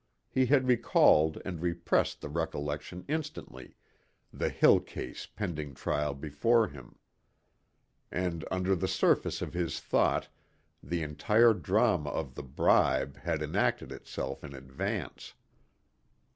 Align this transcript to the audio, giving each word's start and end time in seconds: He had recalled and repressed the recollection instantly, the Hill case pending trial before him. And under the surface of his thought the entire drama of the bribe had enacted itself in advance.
He 0.31 0.47
had 0.47 0.67
recalled 0.67 1.39
and 1.45 1.61
repressed 1.61 2.21
the 2.21 2.29
recollection 2.29 3.05
instantly, 3.07 3.75
the 4.33 4.49
Hill 4.49 4.79
case 4.79 5.27
pending 5.27 5.75
trial 5.75 6.15
before 6.15 6.69
him. 6.69 6.97
And 8.11 8.43
under 8.49 8.75
the 8.75 8.87
surface 8.87 9.43
of 9.43 9.53
his 9.53 9.79
thought 9.79 10.27
the 10.81 11.03
entire 11.03 11.53
drama 11.53 12.09
of 12.09 12.33
the 12.33 12.41
bribe 12.41 13.17
had 13.17 13.43
enacted 13.43 13.91
itself 13.91 14.43
in 14.43 14.55
advance. 14.55 15.35